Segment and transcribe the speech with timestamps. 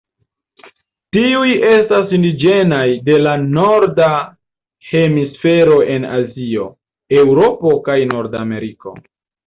[1.17, 4.09] Tiuj estas indiĝenaj de la Norda
[4.95, 6.69] Hemisfero en Azio,
[7.23, 9.01] Eŭropo kaj Nordameriko.